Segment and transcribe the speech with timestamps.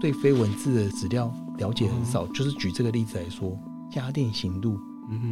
[0.00, 2.26] 对非文字的资料了解很少。
[2.28, 3.56] 就是举这个例子来说，
[3.92, 4.78] 家电型录，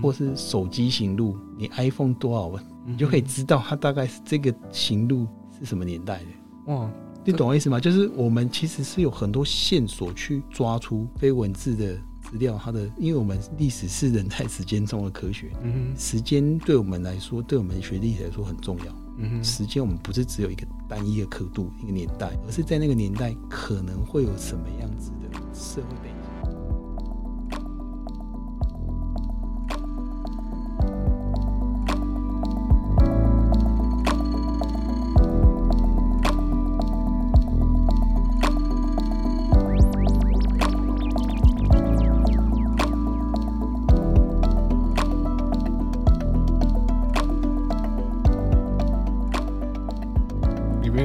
[0.03, 5.27] 或是手机行录，你 iPhone 多少，你就可以知道它大概是这个行录
[5.59, 6.73] 是什么年代的。
[6.73, 6.91] 哇，
[7.25, 7.81] 你懂我意思吗？
[7.81, 19.08] 就是我们其实是有很多线索去抓出非文字的资料，它的，因为我们历史是人在时间中的科学，嗯，时间对我们来说，对我们学历史来说很重要。
[19.43, 26.18] 时间我们不是只有一个单一的刻度、一个年代，而是在那个年代可能会有什么样子的社会背景。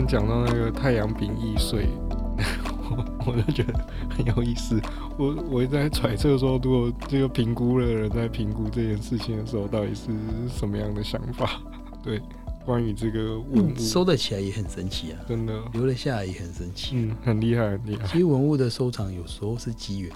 [0.01, 1.87] 讲到那个太阳饼易碎，
[2.89, 3.73] 我 我就觉得
[4.09, 4.81] 很有意思。
[5.17, 10.07] 我我一直在揣测说，如果这个评估的人在评估这件事情的时候，到底是
[10.49, 11.61] 什么样的想法？
[12.03, 12.21] 对，
[12.65, 18.07] 关于这个文物、嗯、收得起来也很神奇啊，真的留了下来也很神奇，嗯，很厉害，很厉害。
[18.07, 20.11] 其实文物的收藏有时候是机缘。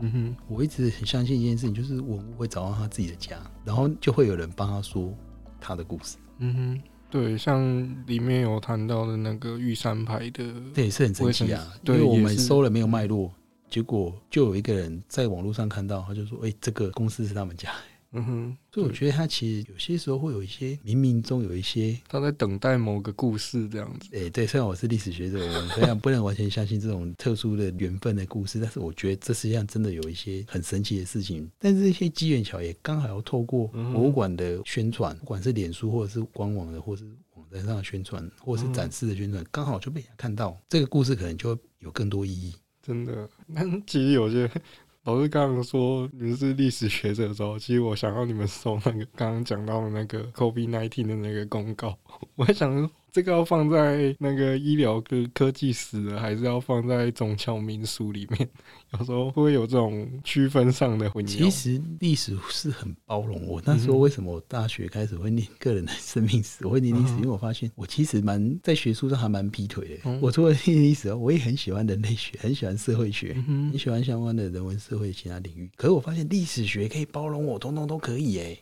[0.00, 5.12] 嗯哼，我一直很相信一件事情，就是文物会找到他自己的家，然后就会有人帮他说
[5.60, 6.16] 他的故事。
[6.38, 6.82] 嗯哼。
[7.10, 7.60] 对，像
[8.06, 11.66] 里面有谈到的那个玉山牌的，这也是很神奇啊。
[11.82, 13.32] 对，因为我们搜了没有脉络，
[13.70, 17.70] 结果就有一个人在网络上看到，他就说：“哎、欸，这个公司是他们家。”
[18.12, 24.08] 嗯哼，所以我觉得他其实有些时候会有一些冥冥中有一些他在等待某个故事这样子。
[24.14, 31.50] 哎、欸，对，虽然我是历史学者，我虽然不能完全相信这种特殊的缘分的故事，但是我觉得这世界上真的有一些很神奇的事情。
[31.58, 42.54] 但是这些机缘巧合也刚好要透过博物馆的宣传，不管是脸书或者是官网的，或是网站上的宣传，或是展示的宣传，刚好就被人家看到这个故事，可能就有更多意义。
[42.80, 44.50] 真的，那其实有些。
[45.04, 51.96] 老师刚刚说你们是历史学者的时候，其实我想要你们搜那个刚刚讲到的那个 COVID-19 的那个公告，
[52.36, 52.90] 我还想。
[53.10, 58.48] 这个要放在那个医疗科科技史，还是要放在宗教民俗里面？
[58.98, 61.28] 有时候会不会有这种区分上的混淆？
[61.28, 63.46] 其实历史是很包容。
[63.46, 66.66] 我那时候为什么我大学开始会念个人的生命史？
[66.66, 70.18] 我会念历史，因为我发现我其实蛮在学术上还蛮劈腿的。
[70.20, 75.70] 我除了念历史，我也很喜欢人类学，很喜欢社会学，很喜欢相关的人文社会其他领域。
[75.76, 78.56] 可是我发现历史学可以包容我，通通都可以哎。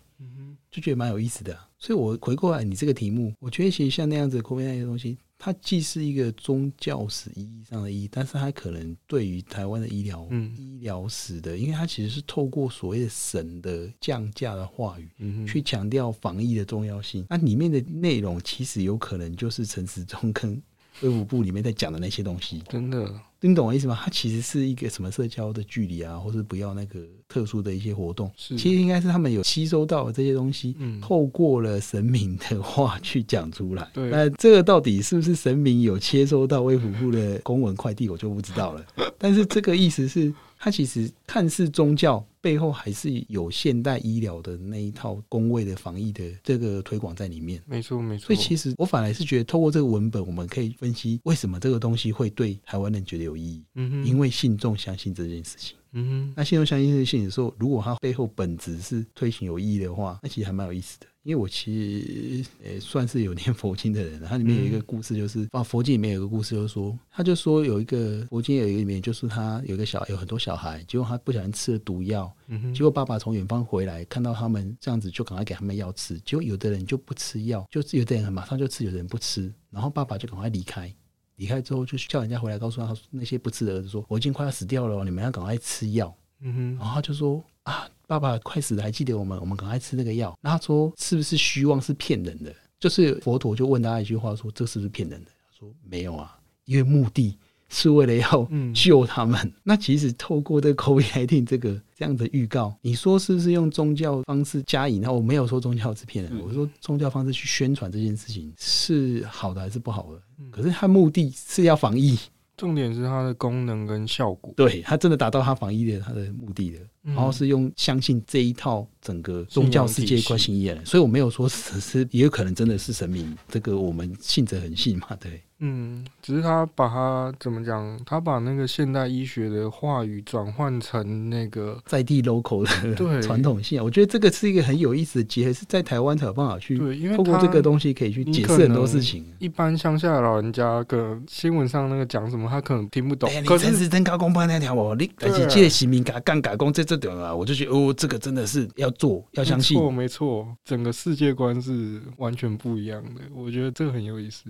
[0.70, 17.24] 就觉得蛮有意思的，所以我回过来你这个题目，我觉得其实像那样子的 COVID 那些东西，它既是一个宗教史意义上的意义，但是它可能对于台湾的医疗、嗯、医疗史的，因为它其实是透过所谓的神的降价的话语，嗯、去强调防疫的重要性。
[17.30, 20.60] 那里面的内容其实有可能就是陈时中跟
[21.00, 23.12] 卫福部里面在讲的那些东西，真的。
[23.40, 23.96] 你懂我意思吗？
[24.02, 28.28] 它其实是一个什么社交的距离啊，或是不要那个特殊的一些活动。
[28.36, 33.88] 是，其实应该是他们有吸收到这些东西，嗯，透过了神明的话去讲出来。
[33.92, 38.84] 对，那这个到底是不是神明有接收到卫福部的公文快递，我就不知道了。
[39.18, 40.32] 但是这个意思是。
[40.58, 47.60] 它其实看似宗教，背后还是有现代医疗的那一套公卫的防疫的这个推广在里面。
[47.66, 48.26] 没错，没错。
[48.26, 53.64] 所以其实我反而是觉得，透过这个文本，我们可以分析为什么这个东西会对台湾人觉得有意义。
[53.74, 55.76] 嗯哼，因为信众相信这件事情。
[55.92, 61.06] 嗯哼，那信众相信这件事情的时候，如果它背后本质是推行有意义的话，那其实还蛮有意思的。
[61.22, 72.34] 因为我其实诶、欸、算是有念佛经的人，它里面有一个故事，就是啊佛经里面有一个故事，就是说他就说有一个佛经有一个里面，就是他有一个小有很多小孩，结果他不小心吃了毒药，
[72.74, 80.94] 结果爸爸从远方回来，看到他们这样子，就赶快给他们药吃，结果有的人就不吃药，就是有的人马上就吃，有的人不吃，然后爸爸就赶快离开，
[81.36, 87.88] 离开之后就叫人家回来告诉他那些不吃的儿子说，我已经快要死掉了，你们要赶快吃药，嗯哼，然后他就说啊。
[88.08, 89.36] 爸爸快死了，还记得我们？
[89.40, 90.32] 我们赶快吃那个药。
[90.40, 91.82] 然后他说：“是不是虚妄？
[91.82, 97.36] 是骗人的？”就是佛陀就问他一句话说：“这是不是骗人的？”他说：“没有啊，因为目的
[97.68, 99.40] 是为了要救他们。
[99.42, 104.98] 嗯 ”那其实透过这个 COVID-19 这个这样的预告，你说是不是用宗教方式加以？
[104.98, 110.20] 那我没有说宗教是骗人的，我说宗教方式去宣传这件事情是好的还是不好的？
[110.50, 112.18] 可是它目的是要防疫。
[112.56, 116.78] 重点是它的功能跟效果，对，它真的达到它防疫的它的目的的。
[117.06, 125.40] 然后是用相信这一套整个宗教世界观信仰，所以我没有说只是也有可能真的是神明，这个我们信者很信嘛，对。
[125.58, 127.98] 嗯，只是他把他怎么讲？
[128.04, 132.62] 他把那个现代医学的话语转换成那个在地 local
[132.94, 133.82] 的传统信仰。
[133.82, 139.24] 我觉得这个是一个很有意思的结合，是在台湾才有办法去对，因为透过这个东西可以去解释很多事情。
[139.38, 143.30] 一般乡下的老人家跟新闻上那个讲什么，他可能听不懂。
[143.30, 149.76] 哎、可是你真是真高公办那条我你而且借新民改干改工这这点啊，我就觉得哦，这个真的是要做要相信。
[149.76, 153.20] 没错，没错，整个世界观是完全不一样的。
[153.32, 154.44] 我觉得这个很有意思。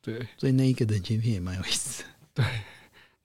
[0.00, 2.02] 对，所以那一个冷清片也蛮有意思。
[2.34, 2.44] 对，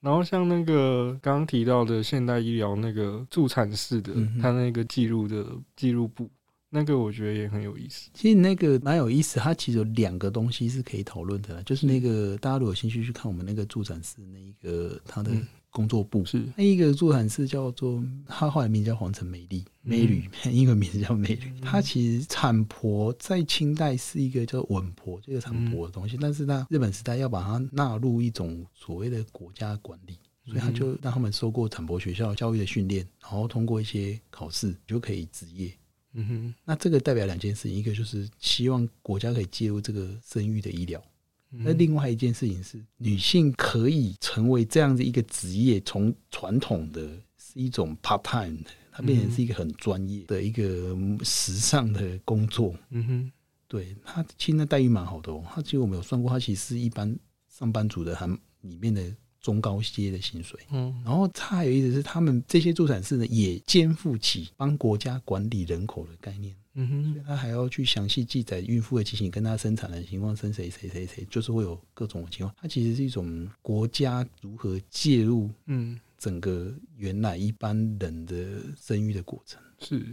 [0.00, 5.44] 然后像那个刚刚提到的现代医疗那个助产士的，嗯、他那个记录的
[5.74, 6.30] 记录簿，
[6.70, 8.10] 那个我觉得也很有意思。
[8.14, 15.30] 其实那个蛮有意思，它其实有两个东西是可以讨论的，就是那个大家如果有兴趣去看我们那个助产士那一个他的。
[15.32, 21.60] 嗯工作部是那一个助产士叫做，他后来名叫黄成美丽，美女，英文名字叫美女。
[21.60, 30.16] 她其实产婆在清代是一个叫稳婆，这个产婆的东西，但是呢，日本时代要把它纳入一种所谓的国家管理，
[30.46, 35.70] 所以他就让他们受过产婆学校教育的训练，然后通过一些考试就可以执业。
[36.14, 41.02] 嗯哼，那这个代表两件事情，一个就是希望国家可以介入这个生育的医疗。
[41.50, 47.08] 那另外一件事情是，女性可以成为这样的一个职业，从传统的
[47.38, 48.62] 是一种 part time，
[48.92, 52.74] 它变成是一个很专业的一个时尚的工作。
[52.90, 53.32] 嗯哼，
[53.66, 55.42] 对，他其实待遇蛮好的哦。
[55.50, 57.18] 他其实我们有算过，他其实是一般
[57.48, 58.28] 上班族的还
[58.60, 59.02] 里面的
[59.40, 60.58] 中高阶的薪水。
[60.70, 66.54] 嗯，然后他还有意思是，他们这些助产士呢，也肩负起帮国家管理人口的概念。
[66.80, 72.54] 嗯哼，他还要去详细记载孕妇的情形，跟她生产的情况，生谁谁谁谁，就是会有各种情况。
[72.56, 79.60] 它其实是一种国家如何介入，嗯，整个原来一般人的生育的过程。
[79.80, 80.06] 是，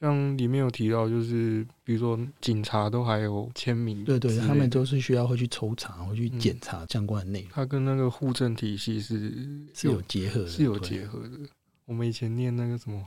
[0.00, 7.50] 像里面有提到，就是比如说警察都还有签名，对对，他们都是需要会去抽查，会去检查相关的内容。
[7.52, 9.32] 它跟那个户政体系是
[9.74, 11.38] 是有结合的，是有结合的。
[11.84, 13.04] 我们以前念那个什么。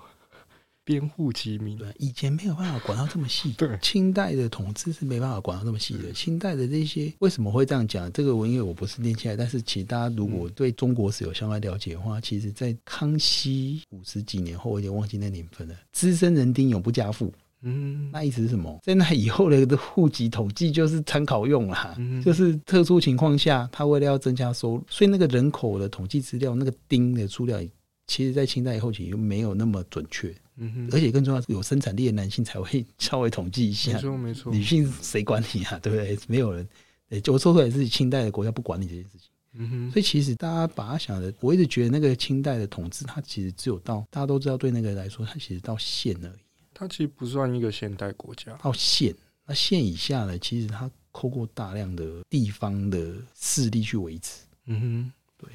[0.85, 3.53] 编户齐名，对，以前没有办法管到这么细。
[3.57, 6.11] 对，清代的统治是没办法管到这么细的。
[6.11, 8.11] 清代的这些为什么会这样讲？
[8.11, 15.75] 这个我因为我不是念起来，但是其实大家如果对中国史有相关了解的话，其实，在康熙五十几年后，我有点忘记那年份了。
[15.91, 18.77] 资深人丁永不加赋，嗯，那意思是什么？
[18.83, 21.95] 在那以后的户籍统计就是参考用啦，
[22.25, 27.65] 就是特殊情况下，他为了要增加收入，所以那个人口的统计资料，那个丁的数量，
[28.07, 30.35] 其实在清代以后期又没有那么准确。
[30.91, 35.79] 而且更重要是有生产力的男性才会 稍微统计一下，没错没错，女性谁管你啊？
[35.79, 36.17] 对不对？
[36.27, 36.67] 没有人，
[37.09, 39.29] 哎，我说出来是清代的国家不管你这件事情。
[39.55, 46.39] 嗯哼，所以其实大家把它想的，我一直觉得那个清代的统治，它其实只有到大家都知道，对那个来说，它其实到县而已。
[46.73, 49.13] 它其实不算一个现代国家，到县，
[49.45, 54.41] 那县以下呢，其实它扣过大量的地方的势力去维持。
[54.65, 55.11] 嗯哼。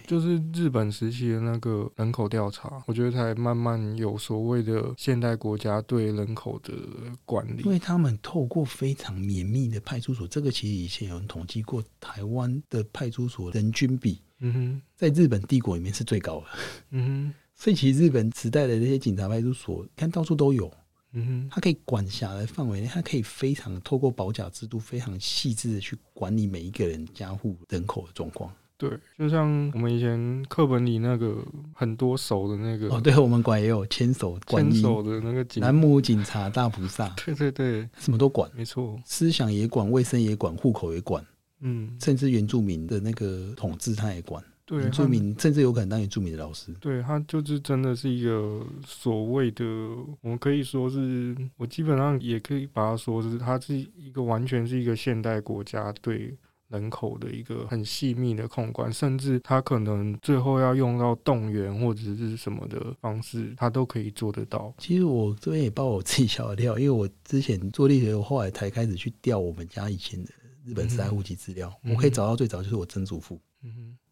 [0.06, 6.73] 就是日本时期的那个人口调查，我觉得才慢慢有所谓的现代国家对人口的
[7.25, 7.62] 管理。
[7.62, 16.46] 因为他们透过非常绵密的派出所，这个其实以前有人统计过，台湾的派出所人均比，嗯哼，在日本帝国里面是最高的，
[16.91, 17.34] 嗯哼。
[17.61, 20.73] 所以其实日本时代的那些警察派出所，看到处都有，
[21.12, 28.55] 嗯哼，它可以管辖的范围内，它可以非常透过保甲制度，非常细致的去管理每一个人家户人口的状况。
[28.79, 28.89] 对，
[29.19, 31.45] 就像我们以前课本里那个
[31.75, 41.27] 很多手的那个哦，对，我们管也有千手观音，千手的那个南无警察大菩萨， 对对对，什么都管，没错，思想也管，卫生也管，户口也管，
[41.61, 49.65] 嗯，甚至原住民的那个统治他也管，对，原住民甚至有可能当原住民的老师，对，他就是真的是一个所谓的，
[50.20, 56.32] 我们可以说是，我基本上也可以把它说是，他是一个完全是一个现代国家，对。
[56.69, 64.75] 人口的一个很细密的控管，甚至他可能最后要用到动员或者是什么的方式，他都可以做得到。
[64.79, 70.31] 其实我这边也把我自己小的料，因为我之前做历史，我后来才开始去调我们家以前的
[70.65, 73.41] 日本时代户籍资料，嗯、我可以找到最早就是我曾祖父。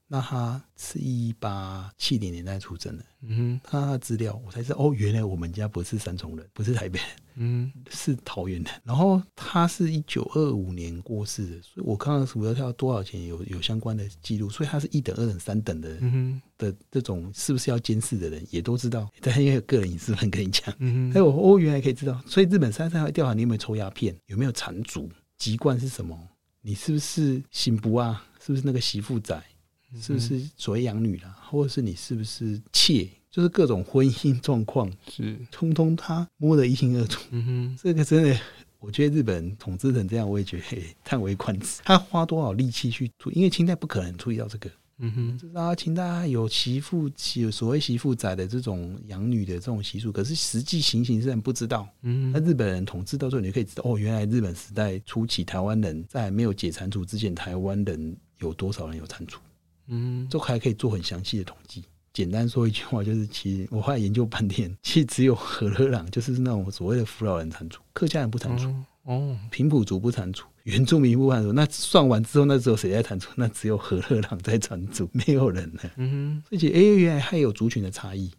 [0.09, 8.71] 那他是一八七零年代出生的，嗯哼，看他的资料，我才知道哦，原来我们家不是三重人，不是台北人，嗯，是桃园的。
[8.85, 26.17] 然后他是一九二五年过世的，所以我看到什么要多少钱有有相关的记录，所以他是一等、二等、三等的，嗯哼，的这种是不是要监视的人也都知道， 但因为有个人隐私，很跟你讲，嗯哼，还有哦，原来可以知道，所以日本三三会调查你有没有抽鸦片，有没有缠足，籍贯是什么，
[26.61, 29.43] 你是不是新不啊，是不是那个媳妇仔。
[30.01, 33.09] 是不是所谓养女啦，或者是你是不是妾？
[33.31, 37.21] 就是各种婚姻状况， 是通通他摸得一清二楚。
[37.33, 38.41] 嗯哼，这个真的，
[38.79, 41.83] 我觉得日本人统治成这样，我也觉得叹为观止。
[41.85, 44.71] 他花多少力气去处理，因为清代不可能注意到这个。
[44.99, 51.87] 嗯哼，就是啊，清代有媳妇，有所谓媳妇仔的这种养女的这种习俗，可是实际情形是很不知道。
[52.01, 59.35] 嗯，那日本人统治到最后，你可以知道哦，原来日本时代初期，台湾人在没有解蟾蜍之前，台湾人有多少人有蟾蜍？
[59.89, 61.85] 嗯，这还可以做很详细的统计。
[62.13, 68.75] 简单说一句话，就是其实我后来研究半天， 其实只有河勒朗，就是那种所谓的扶老人蟾蜍，客家人不蟾蜍。
[69.03, 71.53] 哦，平埔族不蟾蜍，原住民不蟾蜍。
[71.53, 73.29] 那算完之后，那只有谁在蟾蜍？
[73.37, 75.91] 那只有河勒朗在蟾蜍， 没有人了。
[75.97, 78.31] 嗯哼，而且哎，原来还有族群的差异。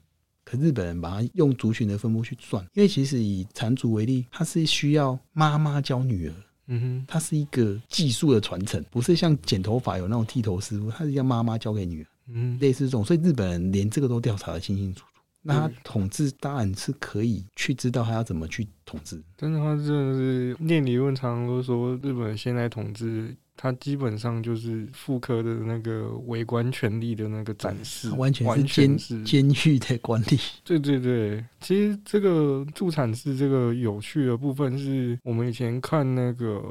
[0.44, 6.34] 可日本人把它用族群的分布去算，因为其实以蟾蜍为例，它是需要妈妈教女儿。
[6.68, 12.08] 嗯哼，它是一个技术的传承，不是像剪头发有那种剃头师傅，它是叫妈妈教给女儿。
[12.30, 15.06] 嗯，类似这种，所以日本人连这个都调查得清清楚楚。
[15.42, 19.22] 那他统治当然是可以去知道他要怎么去统治。
[19.38, 23.36] 但是他，真的是念理论常常都说日本人现在统治。
[23.58, 30.40] 他基本上就是妇科的那个微观权力的那个展示，完全是监监狱的管理。
[30.64, 36.62] 对对对，其实这个助产士这个有趣的部分，是我们以前看那个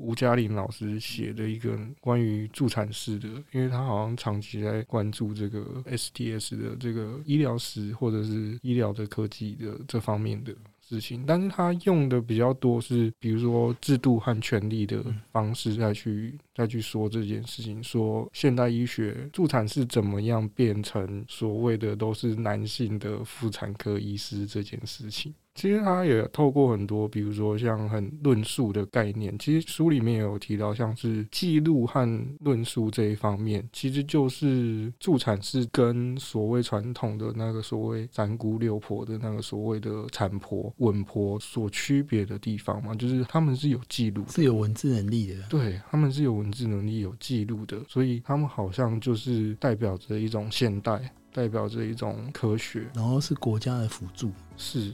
[0.00, 10.54] 吴嘉玲老师写的一个关于助产士的，因为他好像长期在关注这个 STS 的这个医疗史或者是医疗的科技的这方面的。
[10.86, 25.34] 事情，但是他用的比较多是，比如说制度和权力的方式再去再去说这件事情，说现代医学助产士怎么样变成所谓的都是男性的妇产科医师这件事情。
[25.54, 51.00] 其实他也透过很多，比如说像很论述的概念，其实书里面也有提到，像是记录和论述这一方面，其实就是助产士跟所谓传统的那个所谓三姑六婆的那个所谓的产婆、稳婆所区别的地方嘛，就是他们是有记录，是有文字能力的，对，他们是有文字能力、有记录的，所以他们好像就是代表着一种现代，
[51.32, 54.92] 代表着一种科学，然后是国家的辅助，是。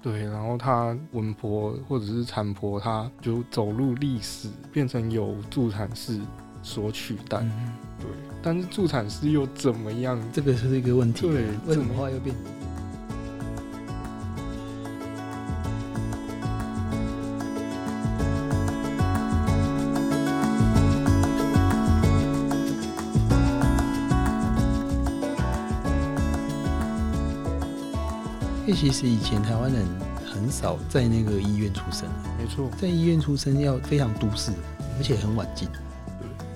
[0.00, 6.20] 对，然后他稳婆或者是产婆，他就走入历史，变成由助产士
[6.62, 7.38] 所取代。
[7.40, 8.08] 嗯、对，
[8.40, 10.20] 但是助产士又怎么样？
[10.32, 11.22] 这个是一个问题。
[11.22, 12.34] 对，为什么话又变？
[28.68, 29.82] 因为其实以前台湾人
[30.26, 32.06] 很少在那个医院出生，
[32.36, 34.52] 没错，在医院出生要非常都市，
[34.98, 35.66] 而且很晚进。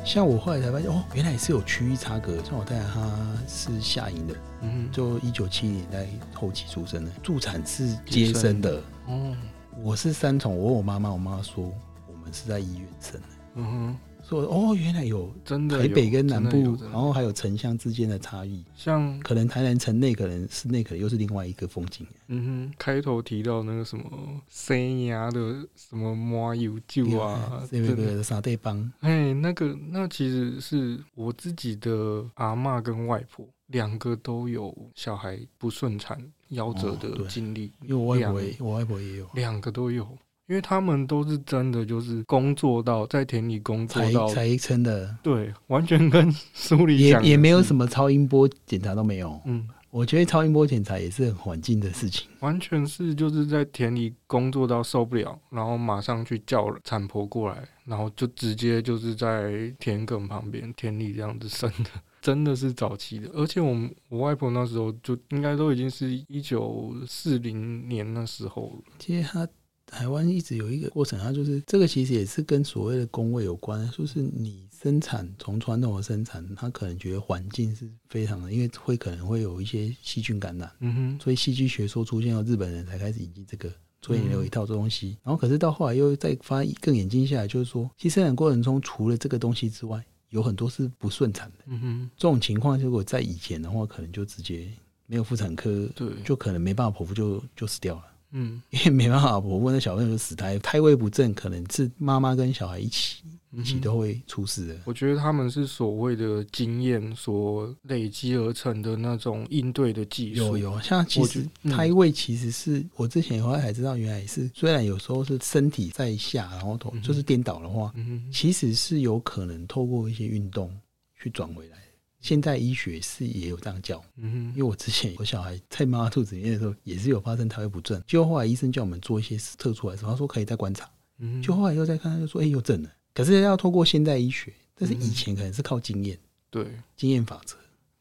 [0.05, 2.37] 像我后来才发现，哦，原来是有区域差隔。
[2.45, 3.11] 像我太太她
[3.49, 8.83] 是下营的，嗯，就一九七零年代后期出生的，助产是接生的。
[9.07, 9.35] 哦，
[9.83, 13.27] 我是三重，我问我妈妈，我妈妈说我们是在医院生的。
[13.55, 13.97] 嗯哼。
[14.41, 22.07] 说哦，原来有真的台北跟南部，然后还有城乡之间的差异，像可能台南城内可能是内，可能又是另外一个风景。
[22.29, 24.05] 嗯哼，开头提到那个什么
[24.49, 36.19] 三牙的什么麻油酒啊，那个沙地帮，哎，那个那其实是我自己的阿嬷跟外婆两个都有小孩不顺产
[36.51, 40.07] 夭折的经历，因为我外婆也我外婆也有，两个都有。
[40.53, 49.41] 因为他们都是真的，就是工作到在田里工作到才才生的，对，完全跟书里讲也也没有什么超音波检查都没有。
[49.47, 61.89] 嗯，我觉得超音波检查也是很环境的事情，完全是就是在田里工作到受不了，然后马上去叫产婆过来，然后就直接就是在田埂旁边田里这样子生的，
[62.21, 63.31] 真的是早期的。
[63.33, 68.93] 而且我们我外婆那时候就应该都已经是一九四零年那时候了。
[68.99, 69.49] 其实他。
[69.93, 83.71] 台湾一直有一个过程，它就是这个其实也是跟所谓的工位有关，就是你生产从传统的生产，它可能觉得环境是非常的，因为会可能会有一些细菌感染，嗯哼，所以戏剧学说出现后，日本人才开始引进这个，
[84.01, 85.19] 所以有一套这东西。
[85.23, 94.73] 然后可是到后来又再发更引进下来，就是说，其实生产过程中除了这个东西之外，有很多是不顺产的，嗯哼，这种情况如果在以前的话，可能就直接
[95.07, 98.05] 没有妇产科，对，就可能没办法剖腹就就死掉了。
[98.33, 103.23] 嗯，因为没办法，我问那小朋友就死胎，胎位不正，可能是妈妈跟小孩一起
[103.55, 104.77] 一起都会出事的。
[104.87, 110.57] 我觉得他们是所谓的经验所累积而成的那种应对的技术。
[110.57, 120.75] 有有，像其实胎位其实是、嗯、我之前后来才知道，原来是虽然有时候是身体在下，然后头就是颠倒的话，嗯、其实是有可能透过一些运动
[121.23, 121.77] 去转回来。
[122.23, 130.89] 现代医学是也有这样教，嗯哼，因为我之前我小孩在妈妈肚子里面的时候，也是有发生胎位不正，结果后来医生叫我们做一些测出来的时候，他说可以再观察，
[131.19, 136.65] 嗯，就后来又再看，他就说哎、欸、有正了，可是要透过现代医学，但是以前可能是靠经验，对，
[136.97, 137.57] 经验法则。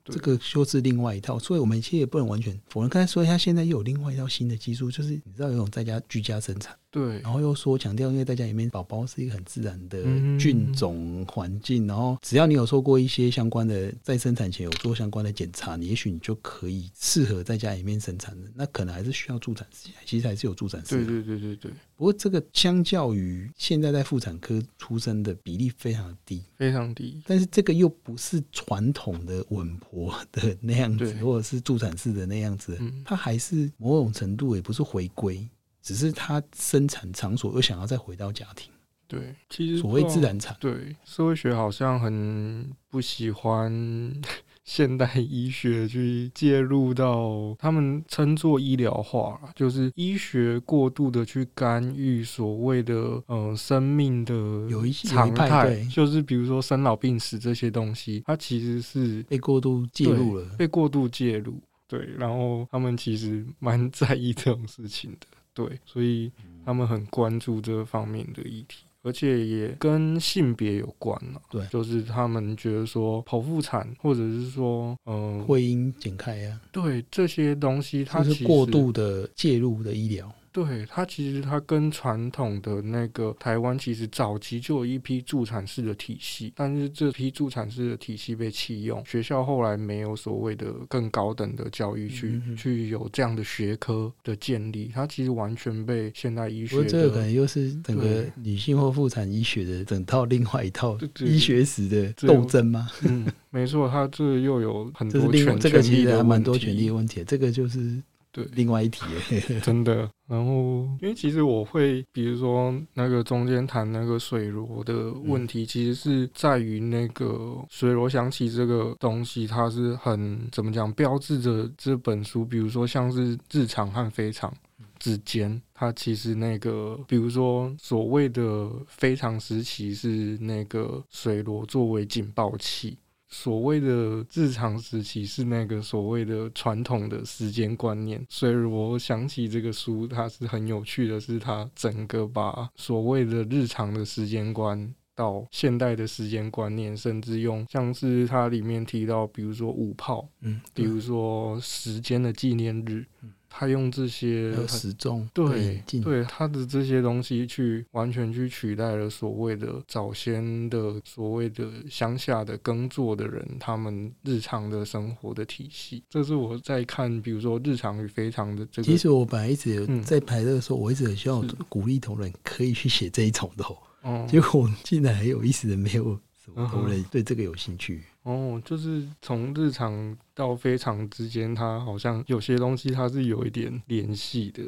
[0.05, 2.89] 这个就是另外一套，所以我们其实也不能完全否认。
[2.89, 10.03] 刚才说一下，现在又有另外一套新的技术，就是你知道有种在家居家生产，对，然后又说强调，因为在家里面宝宝是一个很自然的
[10.37, 18.51] 菌种环境，然后只要你有做过一些相关的，在生产前有做相关的检查，你也许你就可以适合在家里面生产的。
[18.53, 20.97] 那可能还是需要助产士，其实还是有助产士。
[20.97, 21.71] 对对对对对。
[21.95, 27.21] 不过这个相较于现在在妇产科出生的比例非常的低，非常低。
[27.25, 35.47] 但是这个又不是传统的稳婆的那样子，或者是助产士的那样子，它还是某种程度也不是回归，
[35.81, 38.71] 只是他生产场所又想要再回到家庭。
[39.07, 44.21] 对，其实所谓自然产，对社会学好像很不喜欢。
[44.63, 54.33] 现代医学去介入到他们称作医疗化，就是医学过度的去干预所谓的呃生命的
[54.69, 66.31] 有一些常态，就是比如说生老病死这些东西，它其实是被过度介入了，被过度介入，对，然后他们其实蛮在意这种事情的，对，所以
[66.65, 68.85] 他们很关注这方面的议题。
[69.03, 80.31] 而且也跟性别有关了，对，就是他们觉得说剖腹产，或者是说，嗯，会阴剪开呀，对这些东西，它是过度的介入的医疗。
[80.53, 96.75] 对，它其实它跟传统的那个台湾其实早期就有一批助产士的体系，但是这批助产士的体系被弃用，学校后来没有所谓的更高等的教育去去有这样的学科的建立，它其实完全被现代医学。
[96.75, 102.89] 不过这个可能又是整个女性或妇产医学的整套另外一套医学史的斗争吗？
[103.03, 108.03] 嗯，没错，它这又有很多权这个其实还蛮多权利问题，这个就是。
[108.31, 109.01] 对，另外一题，
[109.61, 110.09] 真的。
[110.27, 122.45] 然后，因为其实我会，比如说那个中间谈那个水螺的问题，其实是在于那个水螺想起这个东西，它是很怎么讲，标志着这本书。
[122.45, 124.53] 比如说，像是日常和非常
[124.97, 132.97] 之间，它其实那个，比如说所谓的非常时期是那个水螺作为警报器。
[133.31, 153.05] 所谓的日常时期是那个所谓的传统的时间观念，所以我想起这个书，它是很有趣的，是它整个把所谓的日常的时间观到现代的时间观念，甚至用像是它里面提到，比如说五炮，嗯，比如说时间的纪念日。
[153.23, 166.01] 嗯他用这些时钟，对对，他的这些东西去完全去取代了所谓的早先的所谓的乡下的耕作的人，他们日常的生活的体系。
[166.09, 168.85] 这是我在看，比如说日常与非常的这个。
[168.85, 173.65] 其实我本来一直在排这个时候，嗯、我一直很希望鼓励同仁可以去写这一种的，
[174.03, 178.03] 哦，结果我竟然很有意思的没有什么同仁对这个有兴趣。
[178.23, 184.63] 哦，就是从日常到非常之间，它好像有些东西它是有一点联系的。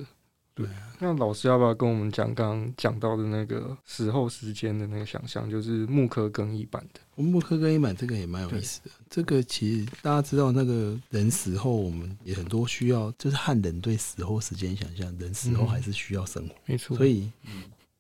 [0.56, 0.68] 对，
[1.00, 7.00] 那老师要不要跟我们讲刚刚讲到的那个死后时间的那个想象，就是木刻更衣版的？
[7.16, 8.92] 木刻更衣版这个也蛮有意思的。
[9.10, 16.96] 这个其实大家知道，那个人死后，我们也很多需要，就是汉人对死后时间想象，人死后还是需要生活，没错。
[16.96, 17.32] 所以，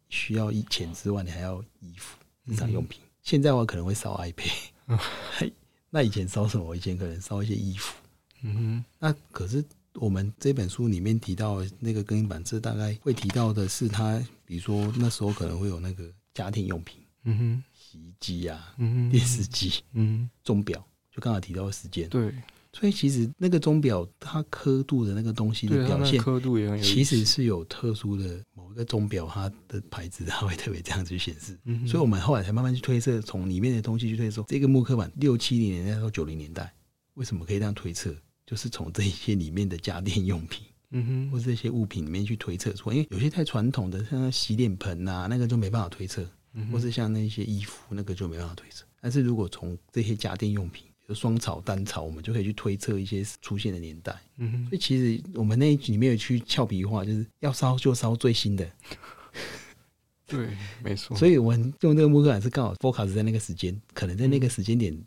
[0.09, 3.01] 需要一钱之外，你还要衣服、日常用品。
[3.23, 4.72] 现在我可能会烧 iPad。
[5.89, 6.75] 那以前烧什么？
[6.75, 7.93] 以前可能烧一些衣服。
[8.41, 8.85] 嗯哼。
[8.99, 16.99] 那可是我们这本书里面提到那个更衣版，这大概会提到的是他，比如说那时候可能会有那个家庭用品。
[17.23, 17.63] 嗯哼。
[17.73, 19.11] 洗衣机啊，嗯哼。
[19.11, 20.29] 电视机，嗯。
[20.43, 22.09] 钟表，就刚才提到的时间。
[22.09, 22.33] 对。
[22.73, 31.57] 所以其实那个钟表它刻度的那个东西的表现，刻度也很有，其实是有特殊的某一个钟表，它的牌子它会特别这样子去显示。
[31.65, 36.73] 嗯，所以我们后来才慢慢去推测，从里面的东西去推测，这个木刻板六七零年代到九零年代，
[37.13, 38.13] 为什么可以这样推测？
[38.45, 42.95] 就是从这一些里面的家电用品，嗯哼，或者这些物品里面去推测出来。
[42.95, 46.27] 因为有些太传统的，像洗脸盆啊，那个就没办法推测，
[46.71, 48.83] 或是像那些衣服，那个就没办法推测。
[48.99, 54.15] 但是如果从这些家电用品，就双炒单炒，我们就可以去推测一些出现的年代。
[54.37, 58.65] 嗯哼，所以其实我们那一集里面有去俏皮话，就是要烧就烧最新的。
[60.25, 60.47] 对，
[60.83, 61.15] 没错。
[61.17, 65.05] 所以我们用这个木刻板是刚好 focus 在那个时间，可能在那个时间点，嗯、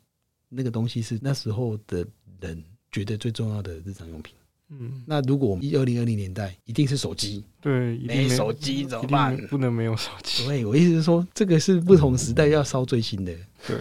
[0.51, 2.07] 那个东西是那时候的
[2.41, 4.35] 人觉得最重要的日常用品。
[4.69, 9.37] 嗯，那如果我们一二零二零年代一定是手机，对，没手机怎么办？
[9.47, 10.45] 不能没有手机。
[10.45, 13.35] 所以我意思是说，这个是不同时代要烧最新的。
[13.67, 13.77] 对。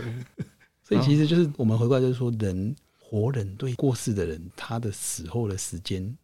[0.88, 6.16] 所以其实就是我们回过来就是说，人活人对过世的人他的死后的时间，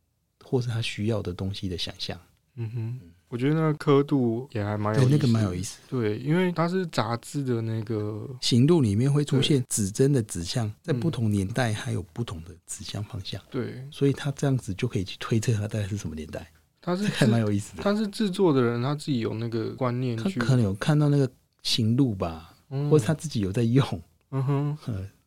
[0.46, 2.16] 或是他需要的东西的想象。
[2.58, 5.80] 嗯哼，我觉得那个刻度也还蛮有意思，那个蛮有意思。
[5.90, 13.42] 对，因为它是杂志的那个行路里面会出现指针的指向，在不同年代还有不同的指向方向。
[13.50, 16.46] 对，所以他这样子就可以去推测他大概是什么年代。
[16.82, 17.82] 他是 还蛮有意思的。
[17.82, 21.28] 他是制作的人，他自己有那个观念，他可能有看到那个
[21.64, 22.54] 行路吧，
[22.90, 23.84] 或者他自己有在用。
[24.32, 24.78] 嗯哼，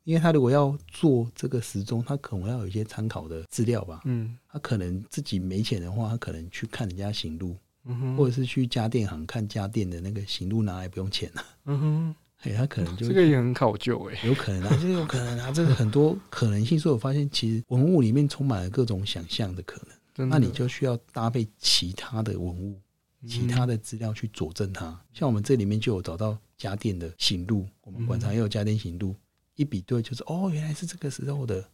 [0.04, 4.02] 因为他如果要做这个时钟，他可能要有一些参考的资料吧。
[4.04, 11.44] 嗯，他可能自己没钱的话，他可能去看人家行路，嗯哼，或者是去家电行看家电的那个行路拿来不用钱了。
[11.64, 16.78] 嗯哼，哎，他可能就这个也很考究哎， 有可能啊，这个有可能啊，这个很多可能性。
[16.78, 19.80] 所以我发现，其实文物里面充满了各种想象的可
[20.16, 22.78] 能，那你就需要搭配其他的文物、
[23.26, 24.98] 其他的资料去佐证它。
[25.12, 26.38] 像我们这里面就有找到。
[26.56, 29.16] 家电的行路，我们馆藏也有家电行路，嗯、
[29.56, 31.64] 一比对就是哦，原来是这个时候的，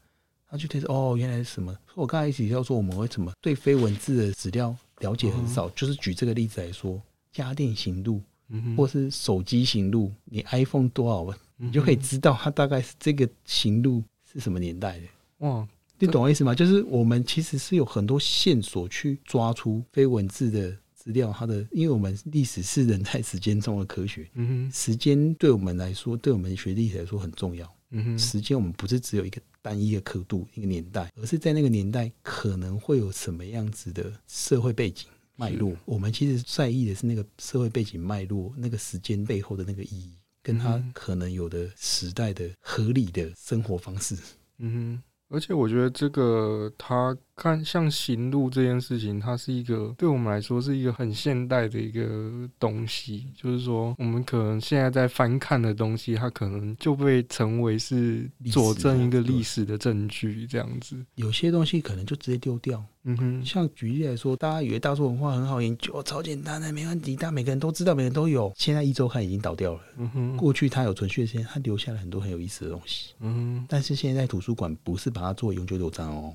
[0.49, 1.77] 他就推测哦，原来是什么？
[1.95, 7.01] 我刚才一直要说我们为什么对非文字的资料了解很少，嗯、就是举这个例子来说，
[7.33, 15.07] 家电行路，嗯、或是手机行路，你 iPhone 多少万，嗯、你就可以知道它大概是这个行路是什么年代的。
[15.39, 15.67] 哇，
[15.99, 16.55] 你懂我意思吗？
[16.55, 20.77] 就是我们其实是有很多线索去抓出非文字的。
[21.11, 44.17] 资料，它的，因为我们历史是人在时间中的科学，嗯哼，时间对我们来说，对我们学历史来说很重要，嗯哼，时间我们不是只有一个单一的刻度，一个年代，而是在那个年代可能会有什么样子的社会背景脉络，我们其实在意的是那个社会背景脉络，那个时间背后的那个意义，跟它可能有的时代的合理的生活方式，
[44.59, 45.03] 嗯哼。
[45.33, 53.29] 而且我觉得这个它看像行路这件事情，它是一个对我们来说是一个很现代的一个东西。
[53.35, 60.95] 就是说，我们可能现在在翻看的东西，它可能就被成为是佐证一个历史的证据，这样子。
[61.15, 62.85] 有些东西可能就直接丢掉。
[63.05, 68.53] 嗯哼，像举例来说，大家以为大众文化很好研究，超简单的，没问题，但每个人都知道，每个人都有。
[68.55, 69.81] 现在一周刊已经倒掉了。
[69.97, 73.15] 嗯哼，过去它有存续的时间，它留下了很多很有意思的东西。
[73.21, 76.35] 嗯哼，但是现在图书馆不是把它做永久留章哦，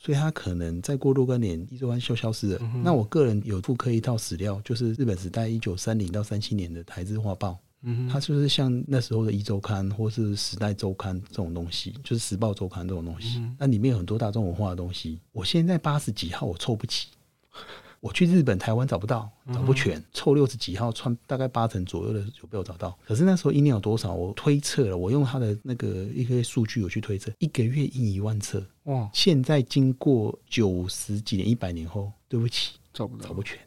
[0.00, 2.58] 所以它可能再过若干年，一周刊就消失了。
[2.62, 7.58] 嗯，那我个人有复刻一套史料，就是日本时代一九三零到三七年的台资画报。
[7.82, 13.42] 嗯，它就是像那时候的一周刊或是时代周刊这种东西，就是时报周刊这种东西。
[13.58, 15.20] 那里面有很多大众文化的东西。
[15.32, 17.08] 我现在八十几号我凑不齐，
[18.00, 22.96] 我去日本、台湾找不到，找不全，凑六十几号，穿大概八成左右的有被我找到。
[23.04, 24.14] 可是那时候印量有多少？
[24.14, 28.64] 我推测了，我用他的那个一个数据我去推测，一个月印一万册。
[28.84, 29.10] 哇！
[29.12, 33.58] 现在经过九十几年、一百年后，对不起，找不到，找不全。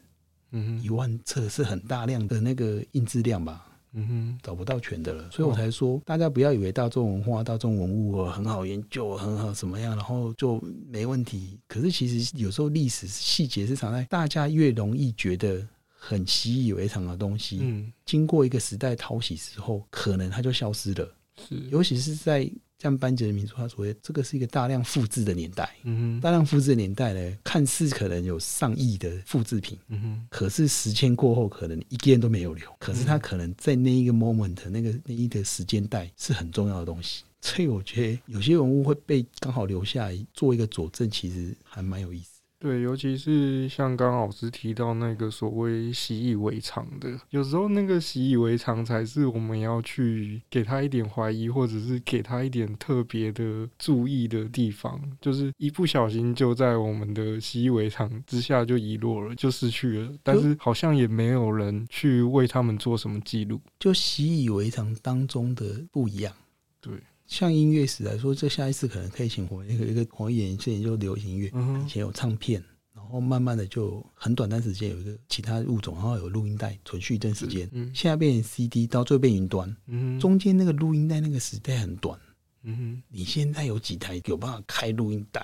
[0.52, 3.68] 嗯，一万册是很大量的那个印制量吧？
[3.94, 11.60] 嗯哼，找不到全的了，所以我才说，哦、大家不要以为大众文化、大众文物很好研究，很好什么样，然后就没问题。
[11.68, 21.16] 可是其实有时候历史细节是藏在大家越容易觉得很习以为常的东西，嗯，经过一个时代淘洗之后，可能它就消失了。
[21.48, 22.50] 是，尤其是在。
[22.82, 42.41] 像班杰明说，他所谓这个是一个大量复制的年代，嗯哼，大量复制的年代呢，看似可能有上亿的复制品，嗯哼，可是时间过后，可能一件都没有留，可是它可能在那一个 moment，那个那一个时间带是很重要的东西，所以我觉得有些文物会被刚好留下来做一个佐证，其实还蛮有意思。
[42.62, 55.02] 对，尤其是像刚刚老师提到那个所谓习以为常的，有时候那个习以为常才是我们要去给他一点怀疑，或者是给他一点特别的注意的地方。
[55.20, 60.14] 就是一不小心就在我们的习以为常之下就遗落了，就失去了。
[60.22, 66.32] 但是好像也没有人去为他们做什么记录，就习以为常当中的不一样。
[66.80, 66.94] 对。
[67.32, 71.86] 像音乐史来说，这下一次可能可以请我一个一个黄演员研究流行乐，嗯、哼。
[71.86, 72.62] 以前有唱片，
[72.94, 82.20] 然后慢慢的就很短暂时间有一个其他物种，然后有录音带存续一段时间，嗯、现在变成 CD，到最后变云端，嗯、中间那个录音带那个时代很短，
[82.64, 83.04] 嗯、哼。
[83.08, 85.42] 你现在有几台有办法开录音带？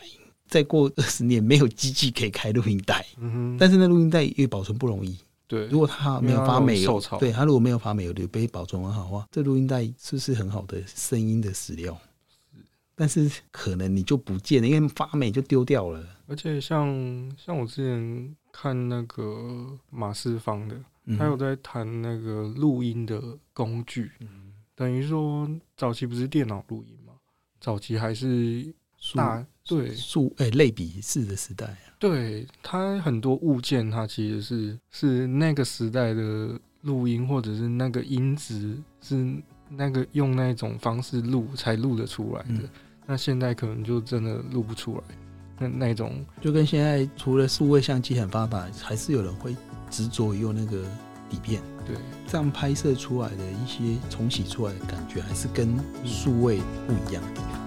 [0.49, 3.57] 再过二十年没有机器可以开录音带，嗯、哼。
[3.57, 5.17] 但是那录音带也保存不容易。
[5.47, 11.97] 对，如果他没有发霉有，对他如果没有发霉有，就被保存完好的话，这录音带是不是很好的声音的史料？
[12.51, 12.57] 是，
[12.95, 16.05] 但是可能你就不见了，因为发霉就丢掉了。
[16.27, 16.87] 而且像
[17.37, 20.75] 像我之前看那个马世芳的，
[21.17, 23.21] 他有在谈那个录音的
[23.53, 27.13] 工具，嗯、等于说早期不是电脑录音吗？
[27.59, 28.73] 早期还是
[29.15, 29.45] 大。
[29.69, 39.35] 对，数诶类比式的时代啊，对它很多物件，它其实是是那个时代的录音，或者是那个音质是
[39.69, 42.69] 那个用那种方式录才录得出来的，嗯、
[43.05, 45.03] 那现在可能就真的录不出来。
[45.59, 49.55] 那那种就跟现在除了数位相机很发达，还是有人会
[49.89, 50.83] 执着于用那个
[51.29, 51.61] 底片。
[51.83, 51.95] 对，
[52.27, 57.66] 这样拍摄出来的一些重洗出来的感觉，还是跟数位不一样的地方。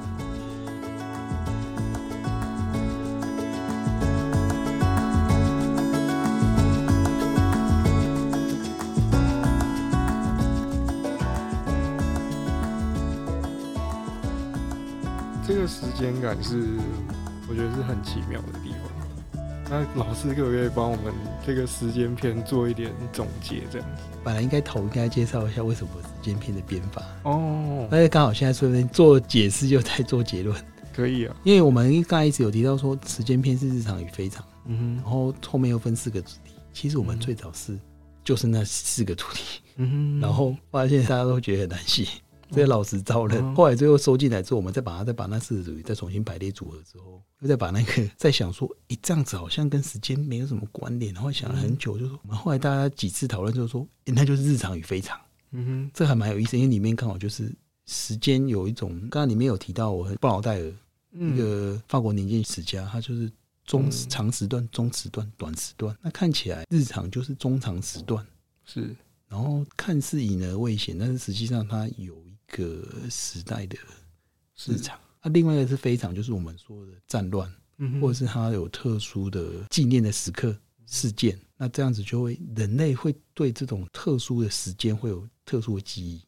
[16.42, 16.78] 是，
[17.48, 18.90] 我觉得是很奇妙的地方。
[19.72, 21.14] 那老师可不可以帮我们
[21.46, 23.62] 这个时间片做一点总结？
[23.70, 27.86] 这样子，本来应该头应该介绍一下为什么时间片的编法哦。
[27.88, 30.60] 但是刚好现在顺便做解释又在做结论，
[30.92, 31.36] 可以啊。
[31.44, 36.52] 因为我们刚才一直有提到说时间片是日常与非常，嗯哼，然后后面又分四个主题。
[36.72, 37.78] 其实我们最早是
[38.24, 42.08] 就是那四个主题，嗯哼，然后发现大家都觉得很难写。
[42.50, 51.14] 这些老实招认，后来最后收进来之后，我们再把它再把那四个主题再重新排列组合之后，又再把那个再想说，诶，这样子好像跟时间没有什么关联。
[51.14, 55.18] 然后想了很久，就说我们后来大家几次讨论，就是说，诶，那就是日常与非常。
[55.52, 57.52] 嗯哼，这还蛮有意思，因为里面刚好就是
[57.86, 60.72] 时间有一种，刚刚里面有提到，我布劳戴尔
[61.12, 63.30] 一个法国年鉴史家，他就是
[63.64, 65.96] 中长时段、中时段、短时段。
[66.02, 68.26] 那看起来日常就是中长时段，
[68.64, 68.94] 是，
[69.28, 72.14] 然后看似隐而未显，但是实际上它有。
[72.50, 73.78] 一个时代的
[74.56, 77.50] 市场，那另外一个是非常，就是我们说的战乱，
[78.00, 86.22] 或者是它有特殊的纪念的时刻事件，那这样子就会人类会对这种特殊的时间会有特殊的记忆，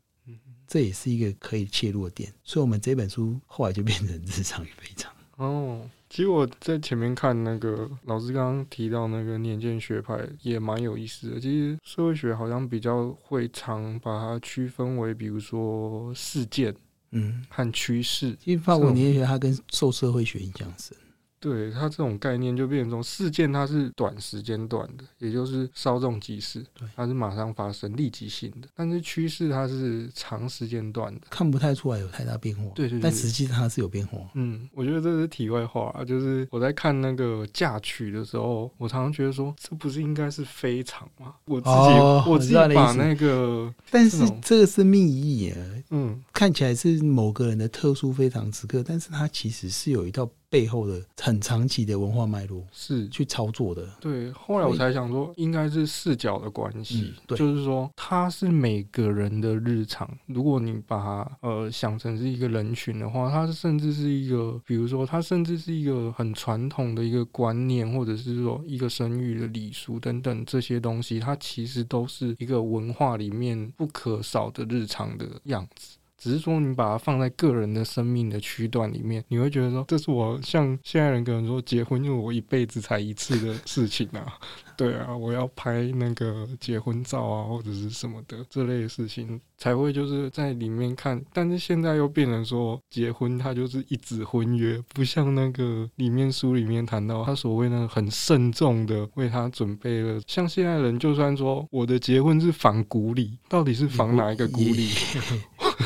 [0.66, 5.12] 这也是一个可以切入的点，所以我们这本书后来就变成日常与非常。
[5.36, 11.40] 哦，其实我在前面看那个老师刚刚提到那个年鉴学派也蛮有意思的。
[11.40, 16.76] 其实社会学好像比较会常把它区分为，比如说事件，
[17.12, 18.36] 嗯，和趋势。
[18.38, 20.94] 其实法国年鉴学它跟受社会学影响深。
[21.42, 28.68] 对，它这种概念就变成说，事件它是短时间段的，也就是稍纵即逝，它是马上发生、立即性的。
[28.76, 32.62] 但是趋势它是长时间段的，看不太出来有太大变化。
[32.76, 34.18] 对，对对，但实际上它是有变化。
[34.34, 41.34] 嗯，我觉得这是题外话，啊就是我在看那个嫁娶的时候，我常常觉得说，这不是应该是非常吗？
[41.46, 45.58] 我自己、哦、我自己把那个，但是这个是密意啊，
[45.90, 50.30] 嗯，看起来是某个人的特殊非常时刻，但是它其实是有一套。
[50.52, 54.30] 背后的很长期的文化脉络是去操作的，对。
[54.32, 60.06] 后来我才想说，应该是视角的关系，嗯，对，就是说，它是每个人的日常。
[60.26, 75.96] 如果你把它呃想成是一个人群的话，它甚至是一个，比如说，它甚至是一个很传统的一个观念，或者是说一个生育的礼俗等等这些东西，它其实都是一个文化里面不可少的日常的样子。
[76.22, 84.34] 只是说，你把它放在个人的生命的区段里面，你会觉得说，这是我像现在人可能说结婚，因为我一辈子才一次的事情啊。
[84.74, 91.22] 对啊，我要拍那个结婚照啊，或者是什么的这类的事情，才会就是在里面看。
[91.32, 100.20] 但是现在又变成说，结婚它就是一纸婚约，不像那个里面书里面谈到他所谓那个很慎重的为他准备了。
[100.26, 104.88] 像现在人，就算说我的结婚是仿古礼，到底是仿 哪一个古礼？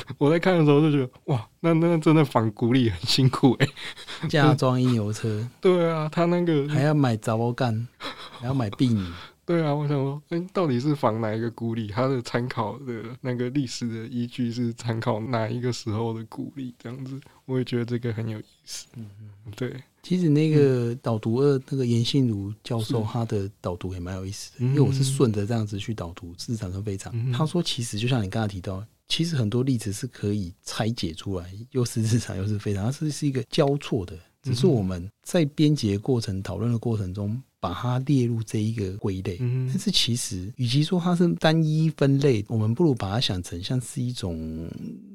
[0.19, 3.67] 我在看的时候就觉得，哇，那那真的仿古里很辛苦哎、
[4.23, 7.87] 欸，嫁妆一牛车， 对啊，他那个 还要买杂包干。
[8.39, 9.03] 还要买婢女，
[9.47, 11.87] 对啊，我想说，哎，到底是仿哪一个古里？
[11.87, 16.75] 他的参考的那个历史的依据是参考哪一个时候的古里？
[16.79, 18.87] 这样子，我也觉得这个很有意思。
[18.95, 19.07] 嗯
[19.47, 19.75] 嗯，对。
[20.03, 27.33] 其实那个导读二那个严信如教授，他的导读也蛮有意思的，因为我是顺着这样子去导读日常跟非常。
[27.33, 34.19] 他说，其实就像你刚才提到，其实很多例子是可以拆解出来，又是日常又是非常，它是是一个交错的。
[34.43, 39.37] 只是我们在编辑过程、讨论的过程中，把它列入这一个归类。
[39.39, 44.71] 但是其实，与其说它是单一分类，我们不如把它想成像是一种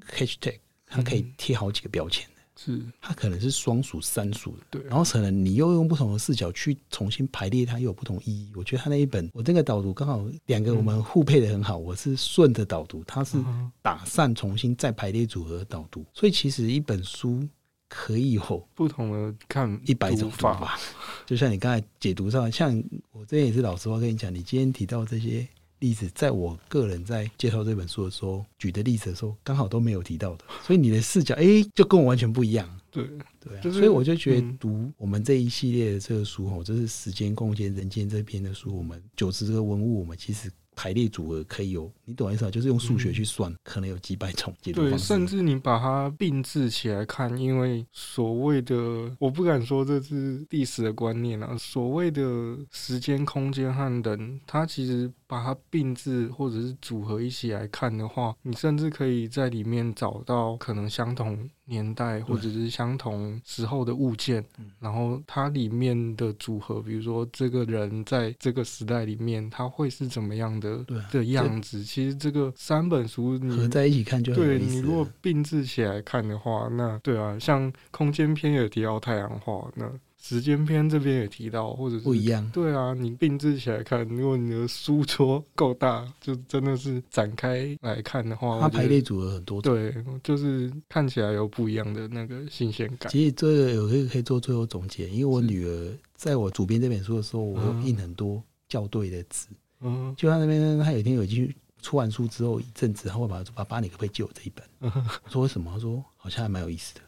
[0.05, 2.30] hashtag，它可以贴好几个标签的。
[2.63, 4.63] 是，它可能是双数、三数的。
[4.69, 8.51] 对，然后可能你又用不同的视角去重新排列，它又有不同意义。
[8.55, 11.77] 我觉得他那一本，我这个导读刚好两个我们互配的很好。
[11.77, 13.37] 我是顺着导读，他是
[13.81, 16.05] 打散重新再排列组合的导读。
[16.13, 17.47] 所以其实一本书。
[17.93, 20.79] 可以有不同的看一百种方法，
[21.27, 22.73] 就像你刚才解读上，像
[23.11, 25.45] 我这边也是老实话跟你讲，你今天提到这些
[25.81, 32.69] 例子，在我个人在介绍这本书的时候举的例子的时候，刚好都没有提到的， 所以你的视角哎、欸，就跟我完全不一样。
[32.89, 33.05] 对
[33.39, 42.51] 对、啊，所以我就觉得读我们这一系列的这个书哦，就是时间、空间、人间这篇的书，我们九十这个文物，我们其实排列组合可以有，你懂我意思啊？
[42.51, 44.95] 就是用数学去算，嗯、可能有几百种解读方式。
[44.95, 48.75] 对，甚至你把它并置起来看，因为所谓的，
[49.19, 64.43] 我不敢说这是历史的观念啊，所谓的时间、空间和人，它其实把它并置或者是组合一起来看的话，你甚至可以在里面找到可能相同年代或者是相同时候的物件，
[64.77, 71.81] 然后它里面的组合，比如说这个人在这个时代里面，他会是怎么样的的样子？
[71.81, 74.35] 其实这个三本书你合在一起看就。
[74.35, 79.89] 对，你如果并置起来看的话，那对啊，像空间篇也提到太阳花那。
[80.21, 82.47] 时间篇这边也提到，或者是不一样。
[82.51, 89.59] 对啊，你并置起来看，如果你的书桌够大，就真的是展开来看的话，它排列组合很多。
[89.59, 89.91] 对，
[90.23, 93.11] 就是看起来有不一样的那个新鲜感。
[93.11, 99.47] 其实这个有可以可以做最后总结，因为我女儿在我主编这本书的时候，我印很多校对的字。
[99.79, 104.93] 嗯，就她那边，她有一天有进去出完书之后一阵子，她会把爸爸，你可不可以借我这一本？
[105.23, 105.71] 我说为什么？
[105.73, 107.01] 她说好像还蛮有意思的。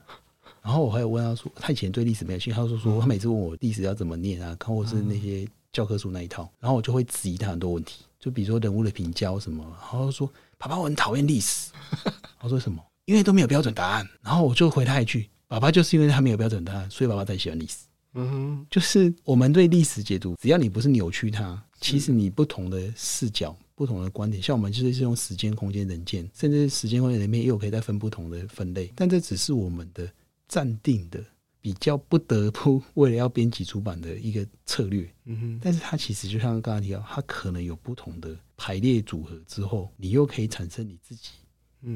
[0.64, 11.72] 然后我还有问他说，他以前对历史没有兴趣，他说说他每次问我历史要怎么念啊，看或是那些教科书那一套，然后我就会质疑他很多问题，就比如说人物的评价什么，然后说爸爸我很讨厌历史，
[12.40, 12.82] 他说什么？
[13.06, 17.80] 因为都没有标准答案，然后我就回他一句，爸爸就是因为他没有标准答案，所以爸爸才喜欢历史。
[18.14, 30.10] 嗯哼，就是我们对历史解读，只要你不是扭曲它，其实你不同的视角、不同的观点，像我们就是用时间、空间、人间，甚至时间、空间里面又可以再分不同的分类，但这只是我们的。
[30.54, 31.20] 暂定的
[31.60, 41.30] 比较不得不为了要编辑出版的一个策略，嗯哼，但是它其实就像刚刚提到，它可能有不同的排列组合之后，你又可以产生你自己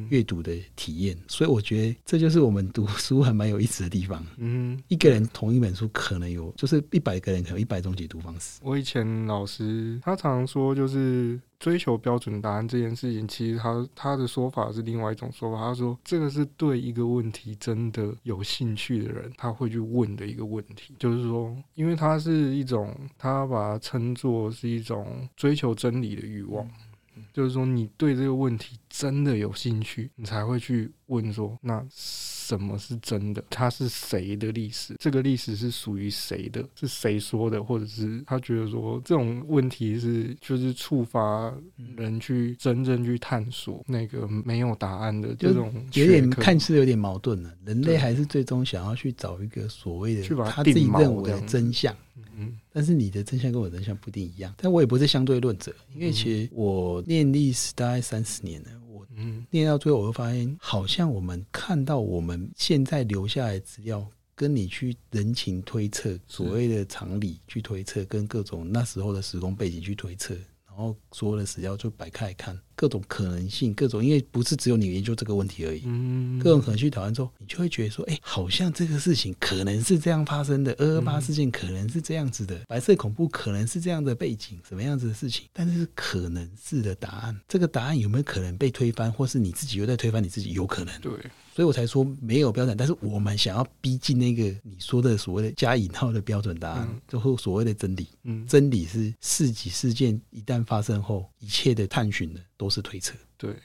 [0.09, 4.25] 阅读的体验，嗯，所以我觉得这就是我们读书还蛮有意思的地方。
[4.37, 8.59] 嗯，一个人同一本书可能有，就是一百个人可能有一百种解读方式。
[8.63, 15.57] 我以前老师他常常说，就是追求标准答案这件事情，其实他他的说法是另外一种说法。
[15.57, 26.67] 他说这个是对一个问题真的有兴趣的人他会去问的一个问题，就是说，因为它是一种他把它称作是一种追求真理的欲望。
[27.33, 33.43] 就是说，你对这个问题真的有兴趣，你才会去问说，那什么是真的？
[33.47, 34.95] 它是谁的历史？
[34.99, 36.67] 这个历史是属于谁的？
[36.73, 37.63] 是谁说的？
[37.63, 41.53] 或者是他觉得说，这种问题是就是触发
[41.95, 47.53] 人去真正去探索那个没有答案的这种，有点看似有点矛盾了。
[47.65, 51.95] 人类还是最终想要去找一个所谓的他自己认为的真相。
[52.39, 58.86] 嗯，但是你的真相跟我的真相不一定一样，但我也不是相对论者，因为其实我念历史大概三十年了，我
[59.17, 70.35] 嗯念到最后，我会发现好像我们看到我们现在留下来的资料，跟你去人情推测，所谓的常理去推测，跟各种那时候的时空背景去推测，
[70.67, 72.57] 然后所有的史料就摆开来看。
[72.77, 90.53] 各种可能性，各种因为不是只有你研究这个问题而已，嗯，各种可能去讨论之后，你就会觉得说，哎，好像这个事情可能是这样发生的，二二八事件可能是这样子的，白色恐怖可能是这样的背景，什么样子的事情，但是可能是的答案，这个答案有没有可能被推翻，或是你自己又在推翻你自己？
[90.53, 91.11] 有可能，对，
[91.57, 102.39] 所以我才说没有标准，但是我们想要逼近那个你说的所谓的加引号的标准答案，最后所谓的真理，嗯，真理是事几事件一旦发生后，一切的探寻的。
[102.57, 103.55] 都是推测，对，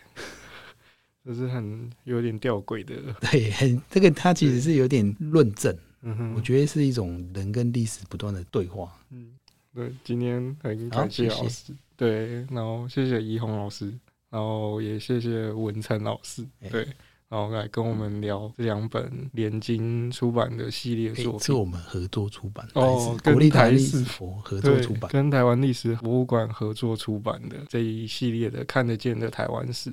[1.23, 2.95] 这是很有点吊诡的，
[3.31, 9.35] 对，很这个它其实是有点论证，嗯哼，我觉得是一种人跟历史不断的对话，嗯，
[9.75, 13.93] 对，今天很感谢老师，对，然后谢谢怡红老师，
[14.31, 16.89] 然后也谢谢文成老师，对。
[17.33, 29.91] 然后来跟我们聊这两本联经出版的系列作品，是我们合作出版哦，国立台历史博合作出版，跟台湾历史博物馆合作出版的这一系列的看得见的台湾史，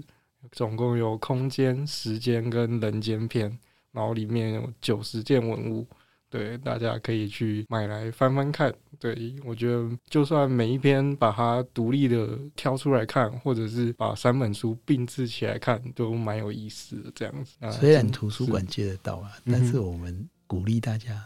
[0.51, 3.57] 总共有空间、时间跟人间篇，
[3.93, 5.87] 然后里面有九十件文物。
[6.29, 8.73] 对，大家可以去买来翻翻看。
[8.99, 17.11] 对，我觉得就算每一篇把它独立的挑出来看，或者是把三本书并置起来看，都蛮有意思的。
[17.15, 21.25] 这样子，虽然图书馆借得到啊，但是我们鼓励大家，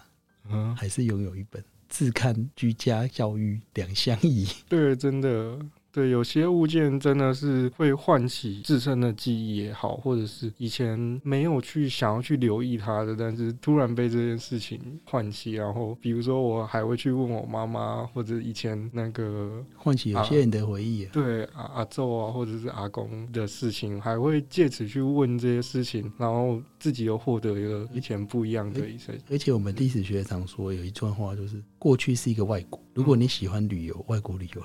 [0.50, 4.48] 嗯，还是拥有一本自看居家教育两相宜。
[4.70, 5.60] 对，真的。
[5.94, 29.14] 对，有些物件真的是会唤起自身的记忆也好，或者是以前没有去想要去留意它的，但是突然被这件事情唤起，然后比如说我还会去问我妈妈，或者以前那个唤起有些人的回忆，啊啊，对阿阿昼啊，或者是阿公的事情，还会借此去问这些事情，然后自己又获得一个以前不一样的一些。
[29.30, 34.64] 而且我们历史学常说有一段话，就是过去是一个外国，如果你喜欢旅游，外国旅游。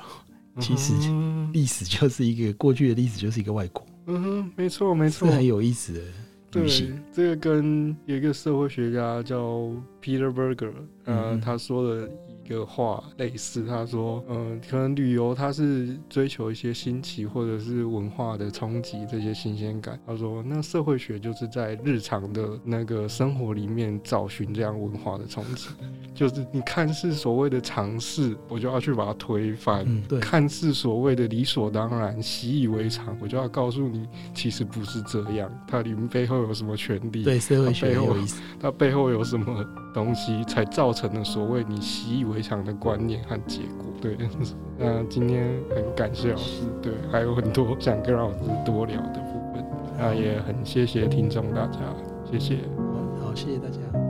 [0.60, 0.92] 其实
[1.52, 3.84] 历史就是一个过去的历史，就是一个外国。
[4.06, 6.00] 嗯哼，没错没错，很有意思的。
[6.50, 6.66] 对，
[7.12, 9.70] 这个跟有一个社会学家叫
[10.02, 10.72] Peter Berger，
[11.04, 12.08] 呃，嗯、他说的。
[12.48, 20.00] 一个话类似，他说，嗯、呃，可能旅游他是追求一些新奇或者是文化的冲击，这些新鲜感。
[20.06, 25.68] 他说，那社会学就是在日常的那个生活里面找寻这样文化的冲击，
[26.14, 35.50] 就是你看似所谓的尝试，我就要去把它推翻；嗯、对，看似所谓的理所当然、习以为常，我就要告诉你，其实不是这样。
[35.68, 37.24] 它里面背后有什么权利？
[37.24, 38.40] 对，社会学有意思。
[38.58, 44.16] 它背后有什么东西才造成了所谓你习以为非常的观念和结果，对。
[44.78, 49.64] 那今天很感谢老师，对，还有很多想跟老师多聊的部分。
[49.98, 51.80] 那也很谢谢听众大家，
[52.30, 52.58] 谢谢。
[53.20, 54.07] 好，谢谢大家。